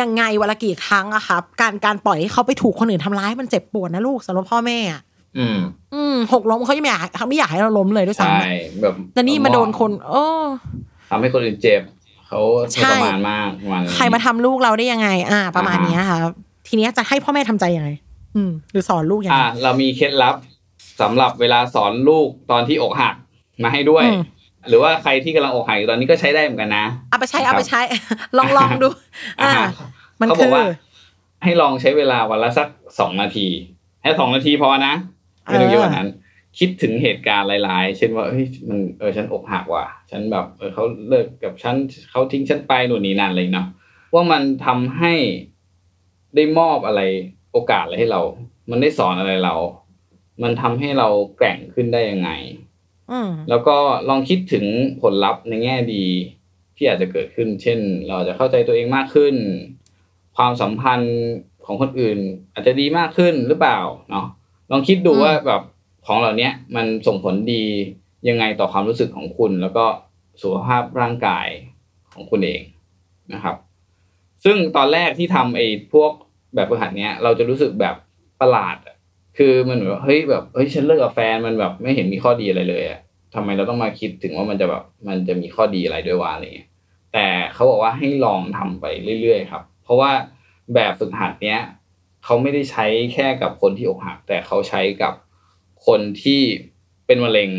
[0.00, 5.00] ยังไงวันละกี่ครั้งอะครับ การการปล่อยให้เขาไปถูกคนอื่นทำร้ายมันเจ็บปวดนะลูกสำหรับพ่อแม่อะ
[5.38, 5.58] อืม
[5.94, 8.48] อืมหกล้มเขายังไม่อยากเขาไม่อยากให้เราล้มเลยด้วยใช่ซ้ำอะ
[8.82, 10.24] แบบแต่นี่มาโดนคน โอ้
[11.10, 11.82] ทำให้คนอื่นเจ็บ
[12.28, 12.40] เขา
[12.74, 16.32] ใช่ประมาณมากประมาณนี้ใครมาทำลูกเราได้ยังไง อ่า ประมาณเนี้ยครับ
[16.66, 17.90] ทีเนี้ยจะให้พ่อแม่ทำใจยังไง
[18.36, 20.36] อืม หรือสอนลูกยังไงอ่า เรามีเคล็ดลับ
[21.00, 23.14] สำหรับเวลาสอนลูกตอนที่อกหัก
[23.62, 24.20] มาให้ด้วยอืม
[24.68, 27.80] หรือว่าใครที่กำลังอกหักอยู่ตอนนี้ก็ใช้ได้เหมือนกันนะเอาไปใช้เอาไปใช้
[28.38, 28.88] ลองลองดู
[29.40, 29.66] อ่าอ่า
[30.20, 30.64] มันเขาบคืออกว่า
[31.44, 32.68] ให้ลองใช้เวลาวันละสัก
[33.00, 33.46] สองนาที
[34.02, 34.94] แค่สองนาทีพอนะ
[35.44, 36.08] ไม่ต้องเยอะกว่านั้น
[36.58, 41.76] คิดถึงเหตุการณ์หลาย ๆ เช่นว่าเฮ้ยมันเออฉันอกหักว่ะ ฉันแบบเออเขาเลิกกับฉัน
[42.10, 43.66] เขาทิ้งฉันไปหนูนนี่นั่นเลยเนาะ
[44.14, 45.12] ว่ามันทำให้
[46.34, 47.00] ได้มอบอะไร
[47.52, 48.20] โอกาสอะไรให้เรา
[48.70, 49.54] มันได้สอนอะไรเรา
[50.42, 52.63] มันทำให้เราแกร่งขึ้นได้ยังไงอืม
[53.50, 53.76] แล้วก็
[54.08, 54.66] ลองคิดถึง
[55.02, 56.04] ผลลัพธ์ในแง่ดี
[56.76, 59.34] ที่อาจจะเกิดขึ้น เช่น เราจะเข้าใจตัวเองมากขึ้น
[60.36, 61.16] ความสัมพันธ์
[61.66, 62.18] ของคนอื่น
[62.52, 63.78] อาจจะดีมากขึ้นหรือเปล่า
[64.10, 64.26] เนาะ
[64.70, 65.62] ลองคิดดูว่าแบบ
[66.06, 67.64] ของเหล่านี้มันส่งผลดี
[68.28, 69.86] ยังไงต่อความรู้สึกของคุณ แล้วก็
[70.42, 71.46] สุขภาพร่างกาย
[72.12, 72.62] ของคุณเอง
[73.32, 73.56] นะครับ
[74.44, 76.12] ซึ่งตอนแรกที่ทำไอ้พวก
[76.54, 77.94] แบบฝึกหัดเนี้ย เราจะรู้สึกแบบ
[78.40, 78.76] ประหลาด
[79.36, 83.00] คือมันเหมือนว่าเฮ้ยแบบเฮ้ยฉันเลิกกับแฟนมันแบบไม่เห็นมีข้อดีอะไรเลยอะ
[83.34, 86.68] ทำไมเราต้องมาคิดถึงว่ามันจะแบบมันจะมีข้อดีอะไรด้วยวะอะไรเงี้ย
[87.12, 88.84] แต่เขาบอกว่าให้ลองทำไป
[89.22, 90.10] เรื่อยๆครับ เพราะว่า
[90.74, 91.60] แบบฝึกหัดเนี้ย
[92.24, 95.14] เขาไม่ได้ใช้แค่กับคนที่อกหัก แต่เขาใช้กับ
[95.86, 96.40] คนที่
[97.06, 97.50] เป็นมะเร็ง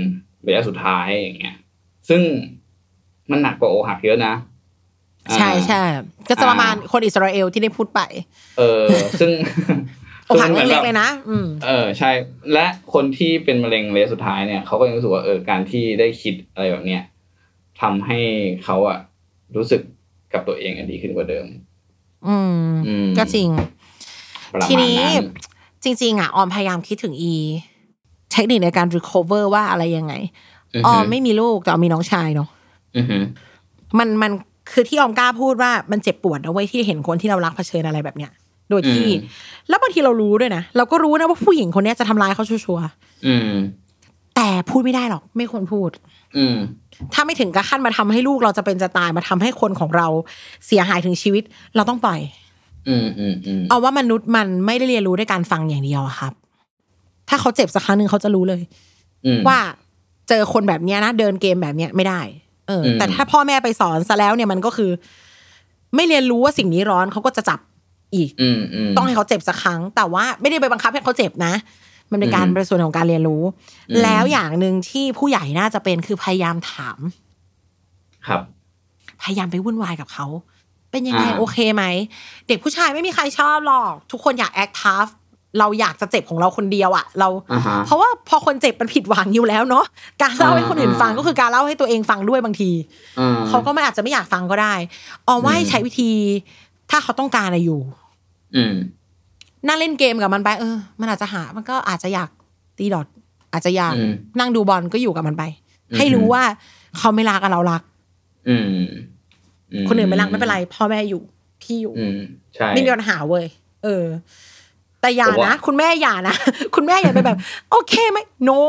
[0.47, 1.55] ระยะสุดท้ายอย่างเงี้ย
[2.09, 2.21] ซึ่ง
[3.31, 4.33] มันหนักกว่าอกหักเยอะนะ
[5.33, 5.83] ใช่อ่าใช่
[6.29, 8.01] ก็จะประมาณคนอิสราเอลที่ได้พูดไป
[8.57, 8.85] เออ
[9.19, 9.31] ซึ่ง
[10.29, 12.11] อกหักซึ่งหมืนเล็กแบบๆเลยนะอืมเออใช่
[12.53, 17.01] และคนที่เป็นมะเร็งระยะสุดท้ายเนี่ยเขาก็ยังรู้สึกว่าเออการที่ได้คิดอะไรแบบเนี้ย
[17.81, 18.19] ทำให้
[18.63, 18.97] เขาอะ
[19.55, 19.81] รู้สึก
[20.33, 21.45] กับตัวเองอะดีขึ้นกว่าเดิม
[22.27, 22.57] อืม
[22.87, 23.49] อืมก็จริง
[24.53, 25.27] ประมาณทีนี้นั้น
[25.83, 27.33] จริง ๆ อะ ออมพยายามคิดถึงอี
[28.31, 30.13] เทคนิคในการ recover ว่าอะไรยังไง
[30.75, 32.49] อืออฮึอมไม่มีลูกแต่ออมมีน้องชายเนาะ
[32.97, 33.17] อือฮึ
[33.99, 34.31] มันมัน
[34.71, 38.31] คือที่ออมกล้าพูดว่ามันเจ็บปวดนะเว้ยที่เห็นคนที่เรารักเผชิญอะไรแบบเนี้ย
[38.69, 39.09] โดยที่
[39.69, 42.83] แล้วบางทีเรารู้ด้วยนะเราก็รู้นะว่าผู้หญิงคนเนี้ยจะทำร้ายเขาชัวร์
[43.27, 45.89] อืมๆแต่พูดไม่ได้หรอก ไม่ควรพูด
[46.37, 46.55] อืม
[47.13, 50.07] ถ้าไม่ถึงกับขั้นมาทำให้ลูกเราจะเป็นจะตายมาทำให้คนของเรา
[50.65, 51.43] เสียหายถึงชีวิต
[51.75, 52.19] เราต้องปล่อย
[52.87, 56.33] อืมอืมอืมเอาว่ามนุษย์มันไม่ได้เรียนรู้ด้วยการฟังอย่างเดียวอะครับ
[57.29, 58.61] ถ้าเขาเจ็บสักครั้งหนึ่งเขาจะรู้เลย
[59.25, 59.59] อืมว่า
[60.29, 62.21] เจอคนแบบเนี้ยนะเดินเกมแบบเนี้ยไม่ได้
[62.67, 64.91] เอออมแต่ถ้าพ่อแม่ไปสอนซะแล้วเนี่ยมันก็คือ
[65.95, 67.59] ไม่เรียนรู้ว่าสิ่งนี้ร้อนเขาก็จะจับ
[68.15, 71.53] อีกอืมอืมต้องให้เขาเจ็บสักครั้ง แต่ว่าไม่ได้ไปบังคับให้เขาเจ็บนะ
[72.11, 73.43] มันเป็นการอืมเป็นส่วนของการเรียนรู้
[73.89, 76.99] อืมแล้วอย่างหนึ่งที่ผู้ใหญ่น่าจะเป็นคือพยายามถาม
[78.27, 78.41] ครับ
[79.21, 80.25] พยายามไปวุ่นวายกับเขา
[80.91, 81.83] เป็นยังไงอ่าโอเคไหม
[82.47, 85.07] เด็กผู้ชายไม่มีใครชอบหรอก ทุกคนอยากแอคทัฟ
[85.59, 89.85] เราอยากจะเจ็บของเราคนเดียวอะเราอ่าฮะเพราะว่าพอคนเจ็บมันผิดหวังอยู่แล้วเนาะ
[90.21, 92.71] การเล่าให้คนอื่นฟังอ่าก็คือการเล่าให้ตัวเองฟังด้วยบางที
[93.19, 94.73] อืมเขาก็ไม่อาจจะไม่อยากฟังก็ได้
[95.27, 96.11] ออมว่าให้อืมใช้วิธี
[96.89, 97.79] ถ้าเขาต้องการอะอยู่
[98.55, 98.73] อืม
[99.67, 102.29] นั่งเล่นเกมกับมันไป เออ มันอาจจะหา มันก็อาจจะอยาก
[102.77, 103.07] ตีดอท
[103.51, 105.43] อาจจะอยากอืมนั่งดูบอลก็อยู่กับมันไป
[105.91, 106.43] อืมให้รู้ว่า
[106.97, 107.81] เขาไม่รักกับเรารัก
[108.49, 108.65] อืม
[109.83, 111.21] มคนอื่นไม่รักไม่เป็นไรพ่อแม่อยู่
[111.61, 112.17] พี่อยู่อืม
[112.55, 113.45] ใช่ไม่มีปัญหาเว้ย
[113.83, 114.05] เออ
[115.01, 116.35] แต่อย่าผมว่านะคุณแม่อย่านะ
[116.75, 117.37] คุณแม่อย่าไปแบบ
[117.71, 118.17] โอเคไหม
[118.49, 118.59] no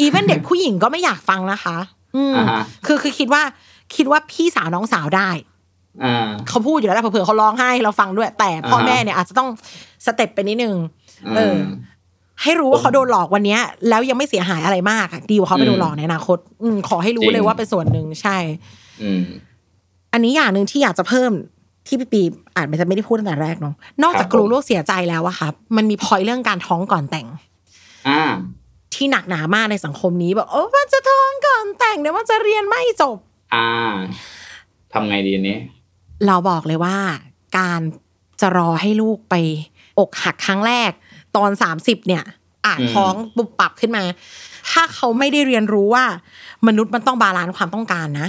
[0.00, 1.76] อีเวนเด็กผู้หญิงก็ไม่อยากฟังนะคะ
[2.16, 3.42] อืมอ่าฮะคือคือคิดว่า
[3.96, 5.55] คิดว่าพี่สาวน้องสาวได้อ่า
[6.48, 9.48] เขาพูดอยู่แล้วแหละเผื่อๆเขาร้องไห้ให้เราฟังด้วย แต่พ่ออาฮะแม่เนี่ยอาจจะต้อง
[10.06, 10.74] สเต็ปไปนิดนึง
[11.36, 11.56] เออม
[12.42, 18.36] ให้รู้ว่าเขาโดนหลอกวันเนี้ยแล้วยังไม่เสียหายอะไรมากอะดีกว่าเขาไปโดนหลอกในอนาคต อืมขอให้รู้จริงเลยว่าเป็นส่วนหนึ่งใช่
[19.02, 19.22] อืม
[20.12, 21.30] อันนี้อย่างหนึ่งที่อยากจะเพิ่ม
[21.86, 22.22] ที่พี่ปี
[22.56, 27.26] อาจจะไม่ได้พูดตั้งแต่แรกเนาะนอกจากครับกลัวผมลูกเสียใจแล้วอะครับมันมีพอยเรื่องการท้องก่อนแต่ง
[28.08, 28.22] อ่า
[28.94, 33.16] ที่หนักหนามากในสังคมนี้แบบโอ้มันจะท้องก่อนแต่งเดี๋ยวมันจะเรียนไม่จบ
[33.54, 33.68] อ่า
[34.92, 35.56] ทำไงดีอันนี้
[36.26, 36.96] เราบอกเลยว่า
[37.58, 37.80] การ
[38.40, 39.34] จะรอให้ลูกไป
[39.98, 40.90] อกหักครั้งแรก
[41.36, 42.24] ตอนสามสิบเนี่ย
[42.66, 44.04] อะอืมท้องปุบปับขึ้นมา
[44.70, 46.04] ถ้าเขาไม่ได้เรียนรู้ว่า
[46.66, 48.28] มนุษย์มันต้อง balance ความต้องการนะ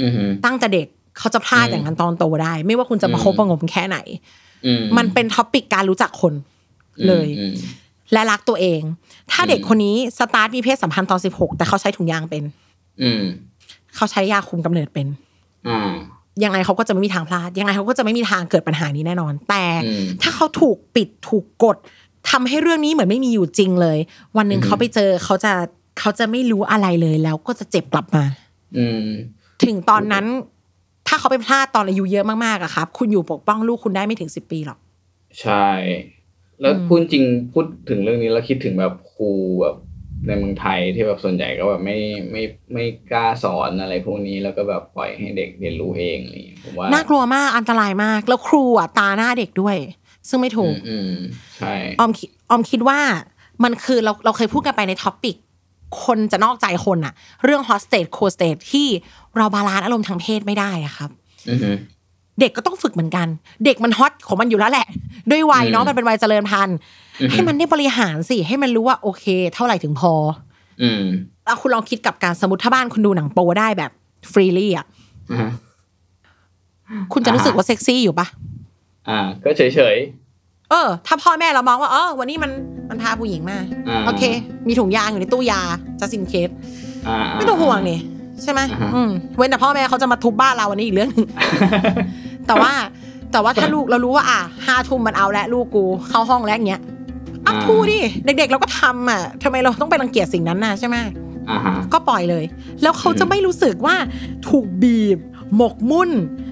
[0.00, 0.86] อือหือตั้งแต่เด็ก
[1.18, 3.98] เขาจะพลาดอืมอย่างนั้นตอนโตได้ ไม่ว่าคุณจะมาอืมคบประหงมแค่ไหน
[4.66, 6.34] อืมันเป็น topic การรู้จักคน
[7.06, 7.54] เลยอืม
[8.12, 8.82] และรักตัวเอง
[9.32, 12.44] ถ้าอืมเด็กคนนี้สตาร์ทมีเพศสัมพันธ์ตอนสิบหกแต่เขาใช้ถุงยางเป็น
[13.02, 13.22] อืม
[13.94, 15.06] เขาใช้ยาคุมกำเนิดเป็น
[15.68, 15.92] อ่า
[16.44, 21.76] ยังไงเขาก็จะไม่มีทางพลาด ยังไงเขาก็จะไม่มีทางเกิดปัญหานี้แน่นอน แต่อืมถ้าเขาถูกปิดถูกกด
[22.30, 23.98] ทำให้เรื่องนี้เหมือนไม่มีอยู่จริงเลย
[24.36, 25.52] วันหนึ่งอืมเขาไปเจอเขาจะ
[25.98, 28.24] เขาจะไม่รู้อะไรเลยแล้วก็จะเจ็บกลับมา
[28.78, 29.06] อืม
[29.64, 30.26] ถึงตอนนั้น
[31.08, 34.78] ถ้าเขาไปพลาดตอนอายุเยอะมากๆอะครับ คุณอยู่ปกป้องลูกคุณได้ไม่ถึงสิบปีหรอก
[35.40, 35.68] ใช่
[36.60, 39.76] แล้วอืมพูดจริงพูดถึงเรื่องนี้แล้วคิดถึงแบบครูแบบ
[40.26, 41.98] ในเมืองไทยที่แบบส่วนใหญ่ก็แบบไม่
[42.32, 49.76] ไม่ไม่กล้าสอนอะไรพวกนี้แล้วก็แบบปล่อยให้เด็กเรียนรู้เองอะไรอย่างเงี้ยผมว่าน่ากลัวมากอันตรายมาก แล้วครูอะตาหน้าเด็กด้วย
[50.28, 51.10] ซึ่งไม่ถูอืกมอืม
[51.56, 52.98] ใช่ออมคิดออมคิดว่า
[53.64, 55.36] มันคือเราเราเคยพูดกันไปในท็อปิก
[56.04, 58.88] คนจะนอกใจคนอะเรื่อง hostage co state ที่
[59.36, 61.10] เรา balance อารมณ์ทางเพศไม่ได้อะครับ
[61.50, 61.76] อือหือ
[62.40, 63.26] เด็กก็ต้องฝึกเหมือนกัน
[63.64, 64.86] เด็กมัน hot ของมันอยู่แล้วแหละ
[65.30, 66.76] ด้วยวัยเนาะอืมมันเป็นวัยเจริญพันธุ์
[67.20, 70.12] อือฮึให้มันได้บริหารสิให้มันรู้ว่าโอเค เท่าไหร่ถึงพอ
[70.82, 71.02] อืม
[71.44, 73.90] แล้วคุณลองคิดกับการสมมติถ้าบ้านคุณดูหนังโป๊ได้แบบ
[74.32, 74.86] freely อะ
[75.30, 75.50] อ่าฮะ
[77.12, 78.26] คุณจะรู้สึกว่าเซ็กซี่อยู่ปะ
[79.08, 79.96] อ่า ก็เฉยเฉย
[80.70, 82.50] เออ ถ้าพ่อแม่เรามองว่าเออวันนี้มัน
[82.90, 84.22] มันพาผู้หญิงมาอ่าโอเค
[84.68, 85.60] มีถุงยางอยู่ในตู้ยา
[86.00, 88.00] จะสินเคสๆอ่าๆไม่ต้องห่วงนี่
[88.42, 91.26] ใช่ไหมอ่าฮะอืมเว้นแต่พ่อแม่เขาจะมาทุบบ้านเราวันนี้อีกเรื่องหนึ่ง
[92.52, 92.74] แต่ว่า
[93.32, 96.82] แต่ว่าถ้าลูกเรารู้ว่าอะห้าทุ่มมันเอาแล้วลูกกูเข้าห้องแล้วอย่างเงี้ย
[97.46, 100.96] อัพทูดิเด็ก ๆ เราก็ทำอะทำไมเราต้องไปรังเกียจสิ่งนั้นน่ะใช่ไหม
[101.50, 102.44] อ่าฮะก็ปล่อยเลย
[102.82, 103.96] แล้วเขาจะอืมไม่รู้สึกว่า
[104.48, 105.18] ถูกบีบ
[105.56, 106.10] หมกมุ่น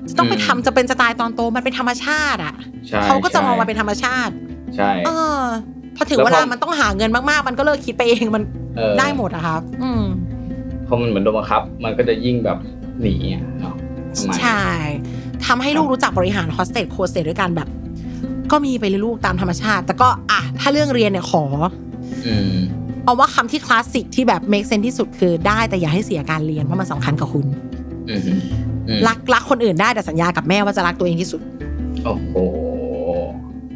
[0.09, 2.55] จะต้องไปอืมทำจะเป็นจะตายตอนโตมันเป็นธรรมชาติอะ
[2.89, 4.33] ใช่เขาก็จะมองใช่มาเป็นธรรมชาติ
[4.77, 5.41] ใช่เออ
[5.97, 8.43] พอถึงแล้วเวพอลามันต้องหาเงินมากๆ มันก็เลิกคิดไปเองมัน
[8.77, 10.03] เออได้หมดอะครับ อืม
[10.87, 12.59] พอมันเหมือนโดนบังคับ มันก็จะยิ่งแบบ
[13.01, 13.75] หนีอะเนาะ
[14.17, 14.61] ทำไมใช่
[15.51, 17.69] ทำให้ลูกรู้จักบริหาร hot state cold state ด้วยกันแบบ
[18.53, 21.45] ก็มีไปเลยลูกตามธรรมชาติ แต่ก็อะถ้าเรื่องเรียนเนี่ยขอ
[22.27, 22.55] อืม
[23.05, 27.47] เอาว่าคำที่คลาสสิกที่แบบ make sense ที่สุดคือได้แต่อย่าให้เสียการเรียนเพราะมันสำคัญกับคุณ
[28.11, 31.41] อืมอืมรักรักคนอื่นได้แต่สัญญากับแม่ว่าจะรักตัวเองที่สุด
[32.05, 32.35] โอ้โห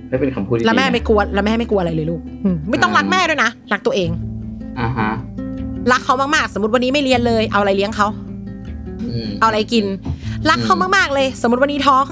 [0.09, 4.11] ไม่เป็นคำพูดที่แล้วแม่ดีนะไม่กลัวแล้วแม่ไม่กลัวอะไรเลยลูกอืมไม่ต้องรักแม่ด้วยนะรักตัวเอง
[4.81, 5.11] อ่าฮะ
[5.93, 8.07] รักเขามากๆ สมมติวันนี้ไม่เรียนเลย เอาอะไรเลี้ยงเขา
[9.03, 9.85] อืมเอาอะไรกิน
[10.51, 12.05] รักเขามากๆเลย สมมติวันนี้ท้อง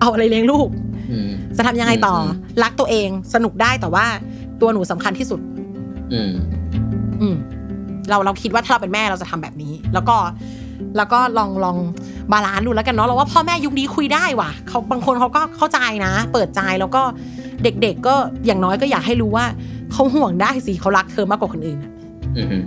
[0.00, 0.68] เอาอะไรเลี้ยงลูก
[1.12, 2.24] อืมจะทำยังไงต่ออม
[2.62, 4.06] รักตัวเองสนุกได้แต่ว่า
[4.60, 5.40] ตัวหนูสำคัญที่สุด
[6.12, 6.32] อืม
[7.20, 7.36] อืม
[8.10, 10.16] เราเราคิดว่าถ้าเราเป็นแม่เราจะทำแบบนี้ แล้วก็
[10.96, 11.76] แล้วก็ลองลอง
[12.32, 17.02] balance ดูแล้วกันเนาะเราว่าพ่อแม่ยุคนี้คุยได้ว่ะเขาบางคนเขาก็เข้าใจนะ เปิดใจแล้วก็
[17.62, 18.14] เด็ก ๆ ก็
[18.46, 19.46] อย่างน้อยก็อยากให้รู้ว่า
[19.92, 21.92] เขาห่วงได้สิเขารักเธอมากกว่าคนอื่นอะ
[22.36, 22.62] อืม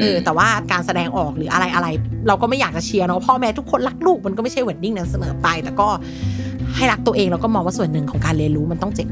[0.00, 1.88] เออแต่ว่าการแสดงออกหรืออะไรอะไร
[2.28, 5.88] เราก็ไม่อยากจะเชียร์เนาะพ่อแม่ทุกคนรักลูกมันก็ไม่ใช่ wording นั้นเสมอไป แต่ก็
[6.76, 9.08] ให้รักตัวเองแล้วก็มองว่าส่วนหนึ่งของการเรียนรู้มันต้องเจ็บ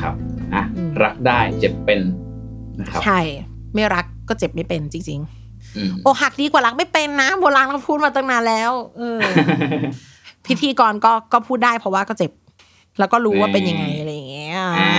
[0.00, 0.14] ครับ
[0.54, 2.00] อะอืมรักได้เจ็บเป็น
[2.80, 3.20] นะครับใช่
[3.74, 5.20] ไม่รักก็เจ็บไม่เป็นจริง
[5.76, 9.18] อืมๆอกหักดีกว่ารักไม่เป็นนะโบราณเขาพูดมาตั้งนานแล้ว เออ
[10.46, 12.30] พิธีกรก็ก็พูดได้เพราะว่าก็เจ็บ
[12.98, 14.92] แล้วก็รู้ว่าเป็นยังไงอะไรอย่างเงี้ยอ่า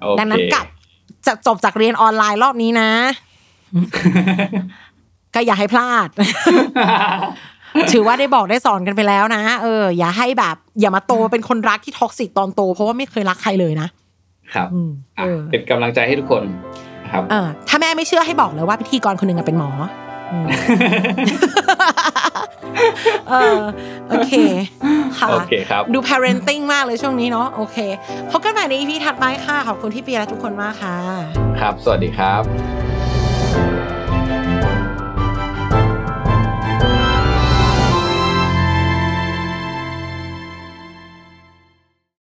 [0.00, 0.66] โอเคดังนั้นกลับ
[1.26, 2.90] จะจบจากเรียนออนไลน์รอบนี้นะ
[5.34, 6.08] ก็อย่าให้พลาด
[7.92, 13.88] ถือว่าได้บอกได้สอนกันไปแล้วนะ เออ อย่าให้แบบ อย่ามาโตเป็นคนรักที่ toxic ตอนโต เพราะว่าไม่เคยรักใครเลยนะ
[14.54, 16.42] ครับอืมอะเออเป็นกำลังใจให้ทุกคน
[17.04, 19.70] นะครับเออถ้าแม่ไม่เชื่อให้บอกเลยว่าพิธีกรคนหนึ่งอะเป็นหมอ
[20.32, 20.46] อืม
[23.30, 23.60] เออ
[24.08, 24.32] โอเค
[25.18, 27.76] ค่ะโอเคครับดู parenting มากเลยช่วงนี้เนาะโอเค
[28.30, 30.96] พบกันใหม่ใน EP ถัดไปค่ะ ขอบคุณที่เปียและทุกคนมากค่ะ
[31.60, 32.42] ครับ สวัสดีครับ